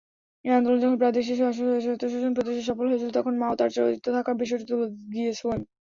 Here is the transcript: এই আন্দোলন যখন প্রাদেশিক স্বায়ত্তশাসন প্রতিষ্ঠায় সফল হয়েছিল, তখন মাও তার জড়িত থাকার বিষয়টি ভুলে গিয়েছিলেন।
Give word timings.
এই 0.45 0.51
আন্দোলন 0.53 0.79
যখন 0.83 0.97
প্রাদেশিক 0.97 1.35
স্বায়ত্তশাসন 1.37 2.31
প্রতিষ্ঠায় 2.35 2.67
সফল 2.69 2.85
হয়েছিল, 2.87 3.09
তখন 3.13 3.33
মাও 3.41 3.53
তার 3.59 3.69
জড়িত 3.75 4.05
থাকার 4.15 4.35
বিষয়টি 4.41 4.63
ভুলে 4.69 4.87
গিয়েছিলেন। 5.13 5.61